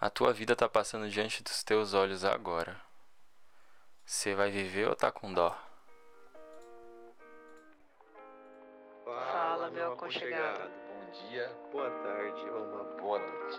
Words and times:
A 0.00 0.08
tua 0.08 0.32
vida 0.32 0.54
tá 0.54 0.68
passando 0.68 1.10
diante 1.10 1.42
dos 1.42 1.64
teus 1.64 1.92
olhos 1.92 2.24
agora. 2.24 2.80
Você 4.06 4.32
vai 4.32 4.48
viver 4.48 4.88
ou 4.88 4.94
tá 4.94 5.10
com 5.10 5.34
dó? 5.34 5.58
Fala, 9.04 9.68
meu 9.70 9.94
aconchegado. 9.94 10.70
Bom 10.70 11.10
dia, 11.10 11.48
boa 11.72 11.90
tarde 11.90 12.48
ou 12.48 12.62
uma 12.62 12.84
boa 12.96 13.18
noite. 13.18 13.58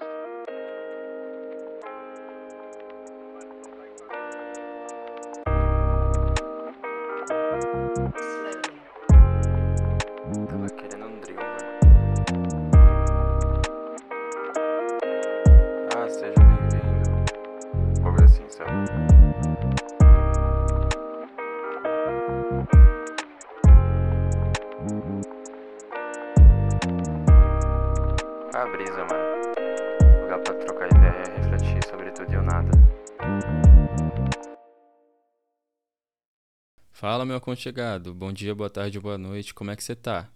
Fala, 36.99 37.23
meu 37.25 37.37
aconchegado. 37.37 38.13
Bom 38.13 38.33
dia, 38.33 38.53
boa 38.53 38.69
tarde, 38.69 38.99
boa 38.99 39.17
noite. 39.17 39.53
Como 39.53 39.71
é 39.71 39.75
que 39.77 39.81
você 39.81 39.95
tá? 39.95 40.29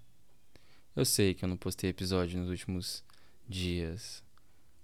Eu 0.95 1.03
sei 1.03 1.33
que 1.33 1.43
eu 1.43 1.49
não 1.49 1.57
postei 1.57 1.89
episódio 1.89 2.39
nos 2.39 2.49
últimos 2.49 3.03
dias. 3.45 4.23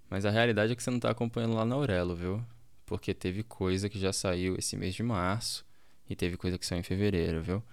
Mas 0.10 0.26
a 0.26 0.30
realidade 0.30 0.74
é 0.74 0.76
que 0.76 0.84
você 0.84 0.92
não 0.92 1.00
tá 1.00 1.10
acompanhando 1.10 1.56
lá 1.56 1.64
na 1.64 1.76
Aurelo, 1.76 2.18
viu? 2.18 2.46
Porque 2.86 3.14
teve 3.14 3.44
coisa 3.44 3.88
que 3.88 3.98
já 3.98 4.12
saiu 4.12 4.58
esse 4.58 4.76
mês 4.76 4.94
de 4.94 5.04
março 5.04 5.66
e 6.10 6.18
teve 6.18 6.36
coisa 6.36 6.58
que 6.58 6.66
saiu 6.66 6.82
em 6.82 6.84
fevereiro, 6.84 7.42
viu? 7.42 7.64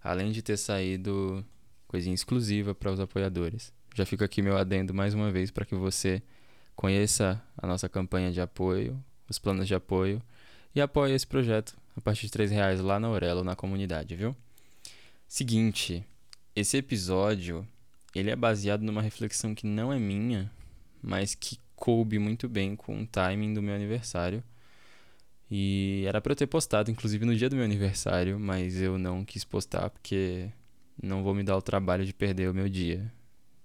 Além 0.00 0.30
de 0.30 0.42
ter 0.42 0.56
saído 0.56 1.44
coisinha 1.88 2.14
exclusiva 2.14 2.72
para 2.72 2.92
os 2.92 3.00
apoiadores. 3.00 3.72
Já 3.96 4.06
fica 4.06 4.26
aqui 4.26 4.42
meu 4.42 4.56
adendo 4.56 4.94
mais 4.94 5.12
uma 5.12 5.32
vez 5.32 5.50
para 5.50 5.64
que 5.64 5.74
você 5.74 6.22
conheça 6.76 7.42
a 7.58 7.66
nossa 7.66 7.88
campanha 7.88 8.30
de 8.30 8.40
apoio, 8.40 8.96
os 9.28 9.40
planos 9.40 9.66
de 9.66 9.74
apoio 9.74 10.22
e 10.72 10.80
apoie 10.80 11.14
esse 11.14 11.26
projeto 11.26 11.76
a 11.96 12.00
partir 12.00 12.26
de 12.26 12.32
três 12.32 12.50
reais 12.50 12.80
lá 12.80 13.00
na 13.00 13.08
Aurelo, 13.08 13.42
na 13.42 13.56
comunidade, 13.56 14.14
viu? 14.14 14.36
Seguinte, 15.26 16.04
esse 16.54 16.76
episódio 16.76 17.66
ele 18.14 18.30
é 18.30 18.36
baseado 18.36 18.82
numa 18.82 19.02
reflexão 19.02 19.54
que 19.54 19.66
não 19.66 19.92
é 19.92 19.98
minha, 19.98 20.50
mas 21.02 21.34
que 21.34 21.58
coube 21.74 22.18
muito 22.18 22.48
bem 22.48 22.74
com 22.74 23.02
o 23.02 23.06
timing 23.06 23.52
do 23.52 23.62
meu 23.62 23.74
aniversário. 23.74 24.42
E 25.50 26.04
era 26.06 26.20
para 26.20 26.32
eu 26.32 26.36
ter 26.36 26.46
postado, 26.46 26.90
inclusive 26.90 27.24
no 27.24 27.36
dia 27.36 27.48
do 27.48 27.56
meu 27.56 27.64
aniversário, 27.64 28.38
mas 28.38 28.80
eu 28.80 28.98
não 28.98 29.24
quis 29.24 29.44
postar 29.44 29.90
porque 29.90 30.50
não 31.00 31.22
vou 31.22 31.34
me 31.34 31.42
dar 31.42 31.56
o 31.56 31.62
trabalho 31.62 32.04
de 32.04 32.12
perder 32.12 32.50
o 32.50 32.54
meu 32.54 32.68
dia, 32.68 33.12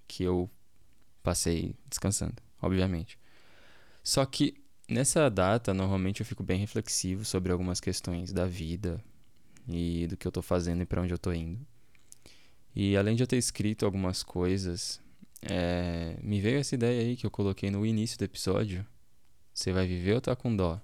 que 0.07 0.23
eu 0.23 0.49
passei 1.23 1.73
descansando, 1.89 2.35
obviamente. 2.61 3.17
Só 4.03 4.25
que 4.25 4.60
nessa 4.89 5.29
data, 5.29 5.73
normalmente 5.73 6.21
eu 6.21 6.25
fico 6.25 6.43
bem 6.43 6.59
reflexivo 6.59 7.25
sobre 7.25 7.51
algumas 7.51 7.79
questões 7.79 8.31
da 8.31 8.45
vida 8.45 9.03
e 9.67 10.07
do 10.07 10.17
que 10.17 10.27
eu 10.27 10.31
tô 10.31 10.41
fazendo 10.41 10.81
e 10.81 10.85
para 10.85 11.01
onde 11.01 11.13
eu 11.13 11.17
tô 11.17 11.31
indo. 11.31 11.65
E 12.75 12.95
além 12.95 13.15
de 13.15 13.23
eu 13.23 13.27
ter 13.27 13.37
escrito 13.37 13.85
algumas 13.85 14.23
coisas, 14.23 15.01
é, 15.41 16.17
me 16.21 16.39
veio 16.39 16.59
essa 16.59 16.75
ideia 16.75 17.01
aí 17.01 17.15
que 17.15 17.25
eu 17.25 17.31
coloquei 17.31 17.69
no 17.69 17.85
início 17.85 18.17
do 18.17 18.23
episódio. 18.23 18.85
Você 19.53 19.73
vai 19.73 19.87
viver 19.87 20.15
ou 20.15 20.21
tá 20.21 20.35
com 20.35 20.55
dó? 20.55 20.79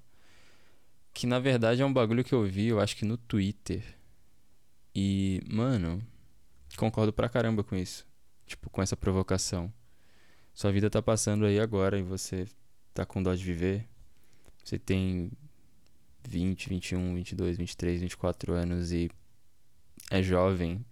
Que 1.14 1.26
na 1.26 1.40
verdade 1.40 1.82
é 1.82 1.86
um 1.86 1.94
bagulho 1.94 2.24
que 2.24 2.34
eu 2.34 2.44
vi, 2.44 2.68
eu 2.68 2.80
acho 2.80 2.96
que 2.96 3.06
no 3.06 3.18
Twitter. 3.18 3.84
E, 4.94 5.42
mano, 5.50 6.04
concordo 6.76 7.14
pra 7.14 7.30
caramba 7.30 7.64
com 7.64 7.76
isso. 7.76 8.06
Tipo, 8.46 8.70
com 8.70 8.82
essa 8.82 8.98
provocação. 8.98 9.72
Sua 10.54 10.72
vida 10.72 10.90
tá 10.90 11.02
passando 11.02 11.46
aí 11.46 11.60
agora 11.60 12.00
e 12.00 12.04
você 12.04 12.48
tá 12.98 13.06
com 13.06 13.22
dó 13.22 13.36
de 13.36 13.44
viver. 13.44 13.88
Você 14.64 14.80
tem 14.80 15.32
20, 16.28 16.68
21, 16.68 17.14
22, 17.14 17.58
23, 17.58 18.02
24 18.02 18.54
anos 18.54 18.92
e 18.92 19.12
é 20.10 20.24
jovem. 20.24 20.84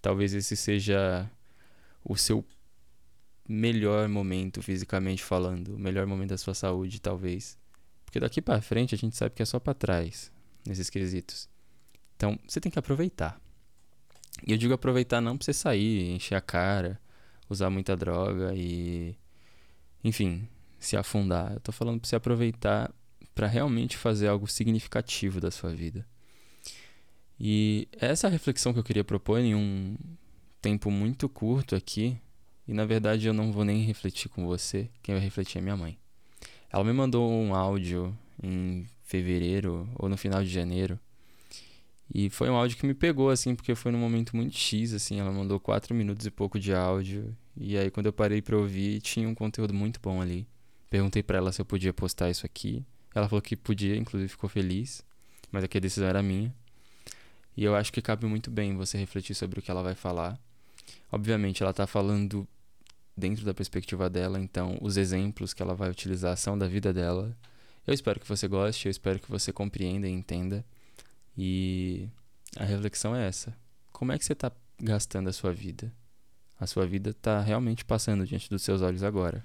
Talvez 0.00 0.34
esse 0.34 0.56
seja 0.56 1.28
o 2.04 2.16
seu 2.16 2.44
melhor 3.48 4.08
momento 4.08 4.62
fisicamente 4.62 5.24
falando, 5.24 5.74
o 5.74 5.78
melhor 5.78 6.06
momento 6.06 6.30
da 6.30 6.38
sua 6.38 6.54
saúde, 6.54 7.00
talvez. 7.00 7.58
Porque 8.04 8.20
daqui 8.20 8.40
pra 8.40 8.60
frente 8.60 8.94
a 8.94 8.98
gente 8.98 9.16
sabe 9.16 9.34
que 9.34 9.42
é 9.42 9.46
só 9.46 9.58
pra 9.58 9.74
trás 9.74 10.30
nesses 10.64 10.88
quesitos. 10.88 11.48
Então, 12.16 12.38
você 12.46 12.60
tem 12.60 12.70
que 12.70 12.78
aproveitar. 12.78 13.40
E 14.46 14.52
eu 14.52 14.58
digo 14.58 14.74
aproveitar 14.74 15.20
não 15.20 15.36
pra 15.36 15.44
você 15.44 15.52
sair, 15.52 16.08
encher 16.12 16.36
a 16.36 16.40
cara, 16.40 17.00
usar 17.50 17.68
muita 17.68 17.96
droga 17.96 18.54
e 18.54 19.16
enfim, 20.04 20.48
se 20.78 20.96
afundar. 20.96 21.52
Eu 21.52 21.60
tô 21.60 21.72
falando 21.72 22.00
pra 22.00 22.08
você 22.08 22.16
aproveitar 22.16 22.92
pra 23.34 23.46
realmente 23.46 23.96
fazer 23.96 24.28
algo 24.28 24.46
significativo 24.46 25.40
da 25.40 25.50
sua 25.50 25.70
vida. 25.70 26.06
E 27.38 27.88
essa 27.92 28.26
é 28.26 28.30
reflexão 28.30 28.72
que 28.72 28.78
eu 28.78 28.84
queria 28.84 29.04
propor 29.04 29.38
em 29.38 29.54
um 29.54 29.96
tempo 30.60 30.90
muito 30.90 31.28
curto 31.28 31.76
aqui. 31.76 32.16
E 32.66 32.72
na 32.72 32.84
verdade 32.84 33.26
eu 33.26 33.32
não 33.32 33.52
vou 33.52 33.64
nem 33.64 33.82
refletir 33.82 34.28
com 34.28 34.46
você, 34.46 34.90
quem 35.02 35.14
vai 35.14 35.24
refletir 35.24 35.58
é 35.58 35.60
minha 35.60 35.76
mãe. 35.76 35.98
Ela 36.70 36.84
me 36.84 36.92
mandou 36.92 37.30
um 37.30 37.54
áudio 37.54 38.16
em 38.42 38.86
fevereiro 39.02 39.88
ou 39.96 40.08
no 40.08 40.16
final 40.16 40.42
de 40.42 40.50
janeiro. 40.50 40.98
E 42.12 42.30
foi 42.30 42.48
um 42.48 42.56
áudio 42.56 42.76
que 42.76 42.86
me 42.86 42.94
pegou, 42.94 43.30
assim, 43.30 43.54
porque 43.54 43.74
foi 43.74 43.92
num 43.92 43.98
momento 43.98 44.34
muito 44.34 44.56
X, 44.56 44.94
assim. 44.94 45.20
Ela 45.20 45.30
mandou 45.30 45.60
quatro 45.60 45.94
minutos 45.94 46.26
e 46.26 46.30
pouco 46.30 46.58
de 46.58 46.72
áudio. 46.72 47.36
E 47.56 47.76
aí, 47.76 47.90
quando 47.90 48.06
eu 48.06 48.12
parei 48.12 48.40
pra 48.40 48.56
ouvir, 48.56 49.00
tinha 49.00 49.28
um 49.28 49.34
conteúdo 49.34 49.74
muito 49.74 50.00
bom 50.00 50.20
ali. 50.20 50.46
Perguntei 50.90 51.22
pra 51.22 51.38
ela 51.38 51.52
se 51.52 51.60
eu 51.60 51.64
podia 51.64 51.92
postar 51.92 52.30
isso 52.30 52.46
aqui. 52.46 52.84
Ela 53.14 53.28
falou 53.28 53.42
que 53.42 53.56
podia, 53.56 53.96
inclusive 53.96 54.28
ficou 54.28 54.48
feliz. 54.48 55.04
Mas 55.50 55.64
aqui 55.64 55.78
a 55.78 55.80
decisão 55.80 56.08
era 56.08 56.22
minha. 56.22 56.54
E 57.56 57.64
eu 57.64 57.74
acho 57.74 57.92
que 57.92 58.00
cabe 58.00 58.26
muito 58.26 58.50
bem 58.50 58.76
você 58.76 58.96
refletir 58.96 59.34
sobre 59.34 59.58
o 59.58 59.62
que 59.62 59.70
ela 59.70 59.82
vai 59.82 59.94
falar. 59.94 60.38
Obviamente, 61.10 61.62
ela 61.62 61.72
tá 61.72 61.86
falando 61.86 62.46
dentro 63.16 63.44
da 63.44 63.52
perspectiva 63.52 64.08
dela, 64.08 64.38
então 64.38 64.78
os 64.80 64.96
exemplos 64.96 65.52
que 65.52 65.62
ela 65.62 65.74
vai 65.74 65.90
utilizar 65.90 66.36
são 66.36 66.56
da 66.56 66.68
vida 66.68 66.92
dela. 66.92 67.36
Eu 67.86 67.92
espero 67.92 68.20
que 68.20 68.28
você 68.28 68.46
goste, 68.46 68.86
eu 68.86 68.90
espero 68.90 69.18
que 69.18 69.30
você 69.30 69.52
compreenda 69.52 70.06
e 70.06 70.12
entenda. 70.12 70.64
E 71.36 72.08
a 72.56 72.64
reflexão 72.64 73.16
é 73.16 73.26
essa: 73.26 73.56
como 73.92 74.12
é 74.12 74.18
que 74.18 74.24
você 74.24 74.34
está 74.34 74.52
gastando 74.80 75.28
a 75.28 75.32
sua 75.32 75.52
vida? 75.52 75.92
A 76.60 76.66
sua 76.66 76.86
vida 76.86 77.10
está 77.10 77.40
realmente 77.40 77.84
passando 77.84 78.26
diante 78.26 78.48
dos 78.48 78.62
seus 78.62 78.82
olhos 78.82 79.02
agora. 79.02 79.42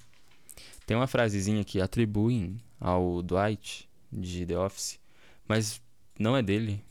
Tem 0.86 0.96
uma 0.96 1.08
frasezinha 1.08 1.64
que 1.64 1.82
atribuem 1.82 2.60
ao 2.80 3.22
Dwight 3.22 3.90
de 4.12 4.46
The 4.46 4.58
Office, 4.58 5.00
mas 5.48 5.82
não 6.20 6.36
é 6.36 6.42
dele, 6.42 6.84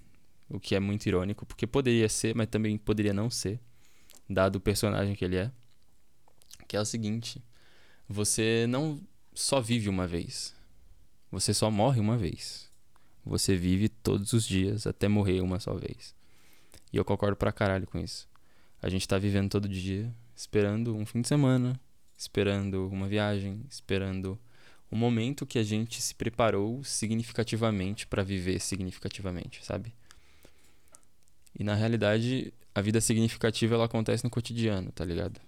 o 0.48 0.58
que 0.58 0.74
é 0.74 0.80
muito 0.80 1.06
irônico, 1.06 1.46
porque 1.46 1.66
poderia 1.66 2.08
ser, 2.08 2.34
mas 2.34 2.48
também 2.48 2.76
poderia 2.76 3.12
não 3.12 3.30
ser, 3.30 3.60
dado 4.28 4.56
o 4.56 4.60
personagem 4.60 5.14
que 5.14 5.24
ele 5.24 5.36
é. 5.36 5.50
Que 6.66 6.76
é 6.76 6.80
o 6.80 6.84
seguinte: 6.84 7.42
você 8.08 8.66
não 8.68 9.00
só 9.34 9.60
vive 9.60 9.88
uma 9.88 10.06
vez, 10.06 10.54
você 11.30 11.54
só 11.54 11.70
morre 11.70 12.00
uma 12.00 12.16
vez. 12.16 12.70
Você 13.24 13.56
vive 13.56 13.88
todos 13.88 14.32
os 14.32 14.44
dias 14.44 14.86
até 14.86 15.06
morrer 15.06 15.40
uma 15.40 15.60
só 15.60 15.74
vez. 15.74 16.14
E 16.92 16.96
eu 16.96 17.04
concordo 17.04 17.36
pra 17.36 17.52
caralho 17.52 17.86
com 17.86 17.98
isso. 17.98 18.28
A 18.82 18.88
gente 18.88 19.06
tá 19.06 19.16
vivendo 19.16 19.48
todo 19.48 19.68
dia, 19.68 20.12
esperando 20.34 20.94
um 20.94 21.06
fim 21.06 21.20
de 21.20 21.28
semana, 21.28 21.80
esperando 22.22 22.88
uma 22.88 23.08
viagem, 23.08 23.64
esperando 23.68 24.38
um 24.90 24.96
momento 24.96 25.44
que 25.44 25.58
a 25.58 25.62
gente 25.62 26.00
se 26.00 26.14
preparou 26.14 26.84
significativamente 26.84 28.06
para 28.06 28.22
viver 28.22 28.60
significativamente, 28.60 29.64
sabe? 29.64 29.92
E 31.58 31.64
na 31.64 31.74
realidade, 31.74 32.52
a 32.74 32.80
vida 32.80 33.00
significativa 33.00 33.74
ela 33.74 33.86
acontece 33.86 34.22
no 34.22 34.30
cotidiano, 34.30 34.92
tá 34.92 35.04
ligado? 35.04 35.40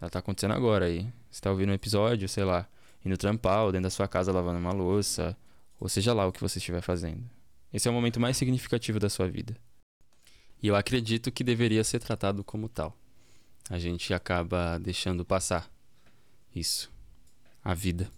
Ela 0.00 0.10
tá 0.10 0.20
acontecendo 0.20 0.54
agora 0.54 0.86
aí. 0.86 1.12
Você 1.30 1.40
tá 1.40 1.50
ouvindo 1.50 1.70
um 1.70 1.74
episódio, 1.74 2.28
sei 2.28 2.44
lá, 2.44 2.66
indo 3.04 3.16
trampar, 3.18 3.64
ou 3.64 3.72
dentro 3.72 3.84
da 3.84 3.90
sua 3.90 4.08
casa 4.08 4.32
lavando 4.32 4.58
uma 4.58 4.72
louça, 4.72 5.36
ou 5.78 5.88
seja 5.88 6.14
lá 6.14 6.26
o 6.26 6.32
que 6.32 6.40
você 6.40 6.58
estiver 6.58 6.80
fazendo. 6.80 7.28
Esse 7.72 7.88
é 7.88 7.90
o 7.90 7.94
momento 7.94 8.18
mais 8.18 8.36
significativo 8.38 8.98
da 8.98 9.10
sua 9.10 9.28
vida. 9.28 9.54
E 10.62 10.68
eu 10.68 10.76
acredito 10.76 11.30
que 11.30 11.44
deveria 11.44 11.84
ser 11.84 12.00
tratado 12.00 12.42
como 12.42 12.68
tal. 12.68 12.96
A 13.68 13.78
gente 13.78 14.14
acaba 14.14 14.78
deixando 14.78 15.24
passar 15.24 15.71
isso, 16.54 16.90
a 17.64 17.74
vida, 17.74 18.10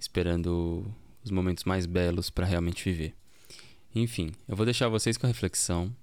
esperando 0.00 0.84
os 1.24 1.30
momentos 1.30 1.64
mais 1.64 1.86
belos 1.86 2.30
para 2.30 2.46
realmente 2.46 2.84
viver. 2.84 3.14
Enfim, 3.94 4.32
eu 4.48 4.56
vou 4.56 4.64
deixar 4.66 4.88
vocês 4.88 5.16
com 5.16 5.26
a 5.26 5.28
reflexão. 5.28 5.94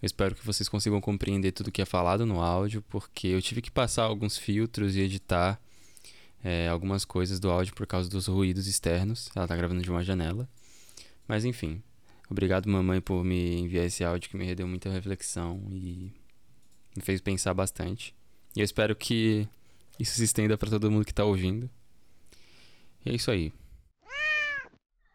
Eu 0.00 0.06
espero 0.06 0.34
que 0.34 0.46
vocês 0.46 0.68
consigam 0.68 1.00
compreender 1.00 1.52
tudo 1.52 1.70
que 1.70 1.82
é 1.82 1.84
falado 1.84 2.24
no 2.24 2.40
áudio, 2.40 2.82
porque 2.88 3.28
eu 3.28 3.42
tive 3.42 3.60
que 3.60 3.70
passar 3.70 4.04
alguns 4.04 4.38
filtros 4.38 4.96
e 4.96 5.00
editar 5.00 5.60
é, 6.42 6.68
algumas 6.68 7.04
coisas 7.04 7.38
do 7.38 7.50
áudio 7.50 7.74
por 7.74 7.86
causa 7.86 8.08
dos 8.08 8.26
ruídos 8.26 8.66
externos. 8.66 9.28
Ela 9.34 9.46
tá 9.46 9.56
gravando 9.56 9.82
de 9.82 9.90
uma 9.90 10.02
janela. 10.02 10.48
Mas 11.28 11.44
enfim, 11.44 11.82
obrigado 12.30 12.68
mamãe 12.68 13.00
por 13.00 13.22
me 13.22 13.58
enviar 13.58 13.84
esse 13.84 14.02
áudio 14.02 14.30
que 14.30 14.36
me 14.36 14.44
rendeu 14.44 14.66
muita 14.66 14.90
reflexão 14.90 15.62
e 15.70 16.12
me 16.96 17.02
fez 17.02 17.20
pensar 17.20 17.52
bastante. 17.52 18.14
E 18.56 18.60
eu 18.60 18.64
espero 18.64 18.96
que 18.96 19.46
isso 20.00 20.14
se 20.14 20.24
estenda 20.24 20.56
para 20.56 20.70
todo 20.70 20.90
mundo 20.90 21.04
que 21.04 21.12
tá 21.12 21.24
ouvindo. 21.24 21.68
E 23.04 23.10
é 23.10 23.12
isso 23.12 23.30
aí. 23.30 23.52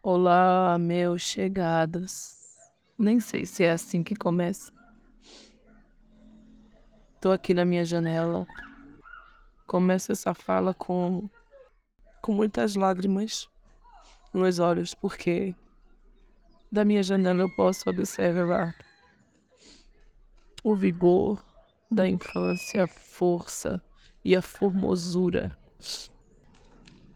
Olá, 0.00 0.78
meus 0.78 1.22
chegados. 1.22 2.36
Nem 2.96 3.18
sei 3.18 3.44
se 3.44 3.64
é 3.64 3.72
assim 3.72 4.04
que 4.04 4.14
começa. 4.14 4.72
Tô 7.20 7.32
aqui 7.32 7.52
na 7.52 7.64
minha 7.64 7.84
janela. 7.84 8.46
Começo 9.66 10.12
essa 10.12 10.32
fala 10.32 10.72
com 10.72 11.28
com 12.22 12.32
muitas 12.32 12.74
lágrimas 12.76 13.48
nos 14.32 14.58
olhos, 14.58 14.94
porque 14.94 15.54
da 16.70 16.84
minha 16.84 17.02
janela 17.02 17.42
eu 17.42 17.54
posso 17.54 17.88
observar 17.88 18.74
o 20.62 20.74
vigor 20.74 21.44
da 21.90 22.08
infância, 22.08 22.84
a 22.84 22.88
força 22.88 23.80
e 24.26 24.34
a 24.34 24.42
formosura 24.42 25.56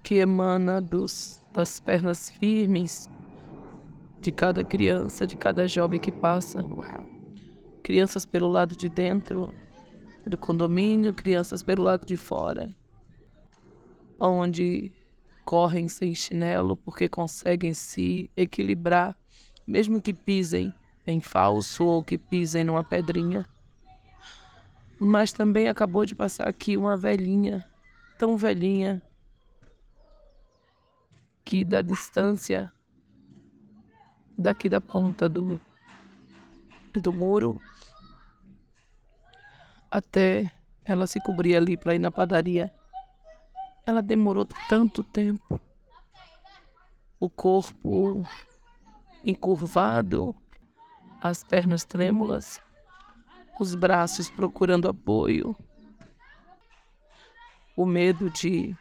que 0.00 0.14
emana 0.14 0.80
dos, 0.80 1.42
das 1.52 1.80
pernas 1.80 2.30
firmes 2.30 3.10
de 4.20 4.30
cada 4.30 4.62
criança, 4.62 5.26
de 5.26 5.36
cada 5.36 5.66
jovem 5.66 5.98
que 5.98 6.12
passa. 6.12 6.64
Crianças 7.82 8.24
pelo 8.24 8.46
lado 8.46 8.76
de 8.76 8.88
dentro 8.88 9.52
do 10.24 10.38
condomínio, 10.38 11.12
crianças 11.12 11.64
pelo 11.64 11.82
lado 11.82 12.06
de 12.06 12.16
fora, 12.16 12.72
onde 14.20 14.92
correm 15.44 15.88
sem 15.88 16.14
chinelo 16.14 16.76
porque 16.76 17.08
conseguem 17.08 17.74
se 17.74 18.30
equilibrar, 18.36 19.16
mesmo 19.66 20.00
que 20.00 20.14
pisem 20.14 20.72
em 21.04 21.20
falso 21.20 21.84
ou 21.84 22.04
que 22.04 22.16
pisem 22.16 22.62
numa 22.62 22.84
pedrinha. 22.84 23.44
Mas 25.00 25.32
também 25.32 25.66
acabou 25.66 26.04
de 26.04 26.14
passar 26.14 26.46
aqui 26.46 26.76
uma 26.76 26.96
velhinha, 26.96 27.66
tão 28.18 28.36
velhinha, 28.36 29.02
que 31.42 31.64
da 31.64 31.80
distância 31.80 32.70
daqui 34.36 34.68
da 34.68 34.80
ponta 34.80 35.28
do, 35.28 35.60
do 36.94 37.12
muro 37.12 37.60
até 39.90 40.52
ela 40.84 41.06
se 41.06 41.20
cobrir 41.20 41.56
ali 41.56 41.76
para 41.76 41.94
ir 41.94 41.98
na 41.98 42.10
padaria. 42.10 42.72
Ela 43.84 44.02
demorou 44.02 44.46
tanto 44.68 45.02
tempo. 45.02 45.60
O 47.18 47.28
corpo 47.28 48.22
encurvado, 49.24 50.34
as 51.20 51.42
pernas 51.42 51.84
trêmulas, 51.84 52.60
os 53.60 53.74
braços 53.74 54.30
procurando 54.30 54.88
apoio, 54.88 55.54
o 57.76 57.84
medo 57.84 58.30
de 58.30 58.74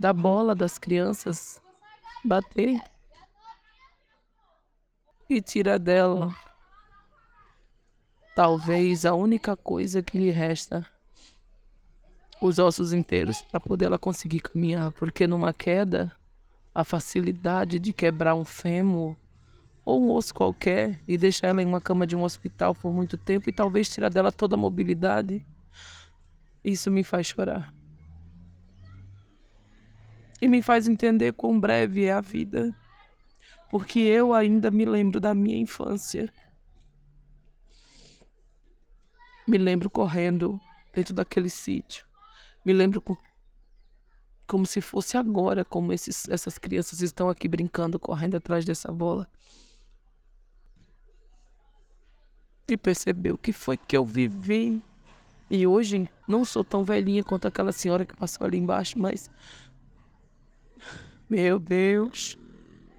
da 0.00 0.12
bola 0.12 0.52
das 0.52 0.78
crianças 0.78 1.62
bater 2.24 2.82
e 5.30 5.40
tira 5.40 5.78
dela. 5.78 6.34
Talvez 8.34 9.06
a 9.06 9.14
única 9.14 9.56
coisa 9.56 10.02
que 10.02 10.18
lhe 10.18 10.30
resta 10.30 10.84
os 12.40 12.58
ossos 12.58 12.92
inteiros 12.92 13.42
para 13.42 13.60
poder 13.60 13.86
ela 13.86 13.98
conseguir 13.98 14.40
caminhar, 14.40 14.90
porque 14.90 15.24
numa 15.24 15.52
queda 15.52 16.12
a 16.74 16.82
facilidade 16.82 17.78
de 17.78 17.92
quebrar 17.92 18.34
um 18.34 18.44
fêmur 18.44 19.16
ou 19.88 20.02
um 20.04 20.10
osso 20.10 20.34
qualquer 20.34 21.00
e 21.08 21.16
deixar 21.16 21.46
ela 21.48 21.62
em 21.62 21.66
uma 21.66 21.80
cama 21.80 22.06
de 22.06 22.14
um 22.14 22.22
hospital 22.22 22.74
por 22.74 22.92
muito 22.92 23.16
tempo 23.16 23.48
e 23.48 23.52
talvez 23.52 23.88
tirar 23.88 24.10
dela 24.10 24.30
toda 24.30 24.54
a 24.54 24.58
mobilidade, 24.58 25.46
isso 26.62 26.90
me 26.90 27.02
faz 27.02 27.28
chorar. 27.28 27.72
E 30.42 30.46
me 30.46 30.60
faz 30.60 30.86
entender 30.86 31.32
quão 31.32 31.58
breve 31.58 32.04
é 32.04 32.12
a 32.12 32.20
vida, 32.20 32.76
porque 33.70 33.98
eu 33.98 34.34
ainda 34.34 34.70
me 34.70 34.84
lembro 34.84 35.18
da 35.20 35.34
minha 35.34 35.56
infância. 35.56 36.30
Me 39.46 39.56
lembro 39.56 39.88
correndo 39.88 40.60
dentro 40.92 41.14
daquele 41.14 41.48
sítio. 41.48 42.04
Me 42.62 42.74
lembro 42.74 43.00
com, 43.00 43.16
como 44.46 44.66
se 44.66 44.82
fosse 44.82 45.16
agora, 45.16 45.64
como 45.64 45.94
esses, 45.94 46.28
essas 46.28 46.58
crianças 46.58 47.00
estão 47.00 47.30
aqui 47.30 47.48
brincando, 47.48 47.98
correndo 47.98 48.36
atrás 48.36 48.66
dessa 48.66 48.92
bola. 48.92 49.26
E 52.68 52.76
perceber 52.76 53.32
o 53.32 53.38
que 53.38 53.52
foi 53.52 53.76
que 53.76 53.96
eu 53.96 54.04
vivi. 54.04 54.82
E 55.50 55.66
hoje 55.66 56.08
não 56.26 56.44
sou 56.44 56.62
tão 56.62 56.84
velhinha 56.84 57.24
quanto 57.24 57.48
aquela 57.48 57.72
senhora 57.72 58.04
que 58.04 58.14
passou 58.14 58.46
ali 58.46 58.58
embaixo, 58.58 58.98
mas. 58.98 59.30
Meu 61.28 61.58
Deus! 61.58 62.36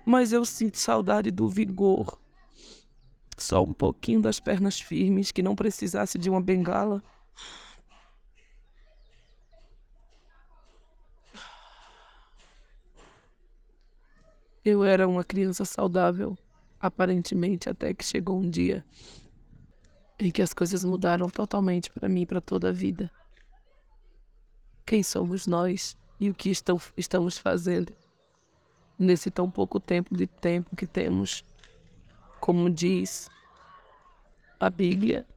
Mas 0.06 0.34
eu 0.34 0.44
sinto 0.44 0.78
saudade 0.78 1.30
do 1.30 1.48
vigor 1.48 2.18
só 3.42 3.64
um 3.64 3.74
pouquinho 3.74 4.22
das 4.22 4.40
pernas 4.40 4.80
firmes, 4.80 5.32
que 5.32 5.42
não 5.42 5.56
precisasse 5.56 6.18
de 6.18 6.30
uma 6.30 6.42
bengala. 6.42 7.02
Eu 14.64 14.84
era 14.84 15.08
uma 15.08 15.24
criança 15.24 15.64
saudável, 15.64 16.38
aparentemente, 16.80 17.70
até 17.70 17.94
que 17.94 18.04
chegou 18.04 18.40
um 18.40 18.50
dia 18.50 18.86
em 20.20 20.30
que 20.32 20.42
as 20.42 20.54
coisas 20.54 20.84
mudaram 20.84 21.30
totalmente 21.30 21.90
para 21.90 22.10
mim 22.10 22.26
para 22.26 22.42
toda 22.42 22.70
a 22.70 22.74
vida. 22.74 23.10
Quem 24.86 25.02
somos 25.02 25.48
nós 25.48 25.98
e 26.20 26.30
o 26.30 26.34
que 26.34 26.50
estão, 26.50 26.80
estamos 26.98 27.38
fazendo 27.38 27.94
nesse 28.98 29.32
tão 29.32 29.50
pouco 29.50 29.80
tempo 29.80 30.16
de 30.16 30.28
tempo 30.28 30.76
que 30.76 30.86
temos 30.86 31.46
como 32.40 32.70
diz 32.70 33.30
a 34.60 34.70
Bíblia, 34.70 35.28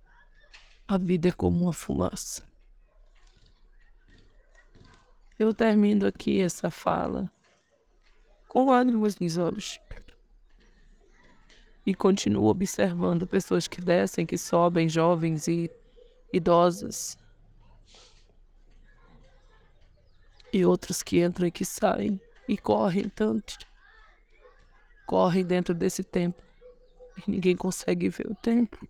a 0.87 0.97
vida 0.97 1.29
é 1.29 1.33
como 1.33 1.65
uma 1.65 1.73
fumaça. 1.73 2.43
Eu 5.39 5.53
termino 5.53 6.07
aqui 6.07 6.41
essa 6.41 6.71
fala 6.71 7.31
com 8.49 8.71
lágrimas 8.71 9.19
nos 9.19 9.37
olhos 9.37 9.81
e 11.85 11.95
continuo 11.95 12.47
observando 12.47 13.27
pessoas 13.27 13.67
que 13.67 13.81
descem, 13.81 14.25
que 14.25 14.39
sobem, 14.39 14.89
jovens 14.89 15.49
e 15.49 15.71
idosas, 16.33 17.19
e 20.53 20.65
outros 20.65 21.03
que 21.03 21.23
entram 21.23 21.47
e 21.47 21.51
que 21.51 21.65
saem 21.65 22.21
e 22.47 22.59
correm 22.59 23.09
tanto, 23.09 23.59
correm 25.07 25.45
dentro 25.45 25.75
desse 25.75 26.05
tempo 26.05 26.43
e 27.17 27.31
ninguém 27.31 27.57
consegue 27.57 28.09
ver 28.09 28.27
o 28.27 28.35
tempo. 28.35 28.87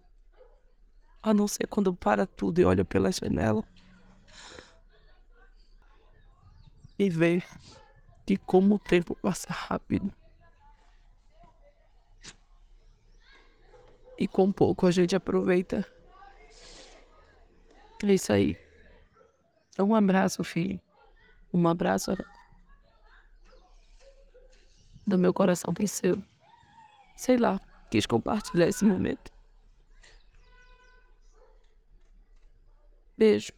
A 1.22 1.32
não 1.32 1.46
ser 1.46 1.66
quando 1.68 1.94
para 1.94 2.26
tudo 2.26 2.61
e 2.61 2.64
olha 2.64 2.84
pela 2.84 3.12
janela. 3.12 3.62
E 6.99 7.08
vê 7.08 7.42
que 8.26 8.37
como 8.37 8.75
o 8.75 8.78
tempo 8.78 9.16
passa 9.22 9.52
rápido. 9.52 10.12
E 14.23 14.29
com 14.29 14.52
pouco 14.52 14.87
a 14.87 14.93
gente 14.93 15.17
aproveita. 15.17 15.85
É 18.05 18.14
isso 18.14 18.33
aí. 18.33 18.57
Um 19.76 19.97
abraço, 19.97 20.45
filho. 20.45 20.81
Um 21.52 21.67
abraço 21.67 22.17
do 25.05 25.19
meu 25.19 25.35
coração 25.35 25.75
pro 25.75 25.88
seu. 25.88 26.23
Sei 27.17 27.37
lá 27.37 27.61
quis 27.91 28.07
compartilhar 28.07 28.69
esse 28.69 28.85
momento. 28.85 29.33
Beijo. 33.19 33.52